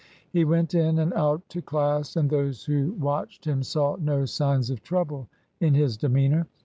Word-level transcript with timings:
He 0.31 0.45
went 0.45 0.73
in 0.73 0.97
and 0.97 1.13
out 1.13 1.47
to 1.49 1.61
class, 1.61 2.15
and 2.15 2.27
those 2.27 2.65
who 2.65 2.93
watched 2.93 3.45
him 3.45 3.61
saw 3.61 3.97
no 3.99 4.25
signs 4.25 4.71
of 4.71 4.81
trouble 4.81 5.27
in 5.59 5.75
his 5.75 5.95
demeanour. 5.95 6.47